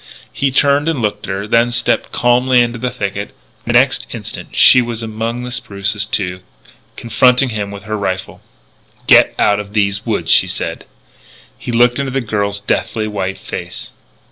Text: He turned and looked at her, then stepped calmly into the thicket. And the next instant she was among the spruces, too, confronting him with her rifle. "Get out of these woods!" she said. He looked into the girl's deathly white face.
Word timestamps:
He 0.33 0.49
turned 0.49 0.89
and 0.89 0.99
looked 0.99 1.27
at 1.27 1.31
her, 1.31 1.47
then 1.47 1.69
stepped 1.69 2.11
calmly 2.11 2.59
into 2.61 2.79
the 2.79 2.89
thicket. 2.89 3.35
And 3.67 3.75
the 3.75 3.79
next 3.79 4.07
instant 4.11 4.55
she 4.55 4.81
was 4.81 5.03
among 5.03 5.43
the 5.43 5.51
spruces, 5.51 6.07
too, 6.07 6.39
confronting 6.95 7.49
him 7.49 7.69
with 7.69 7.83
her 7.83 7.95
rifle. 7.95 8.41
"Get 9.05 9.35
out 9.37 9.59
of 9.59 9.73
these 9.73 10.03
woods!" 10.03 10.31
she 10.31 10.47
said. 10.47 10.85
He 11.55 11.71
looked 11.71 11.99
into 11.99 12.09
the 12.09 12.19
girl's 12.19 12.59
deathly 12.59 13.07
white 13.07 13.37
face. 13.37 13.91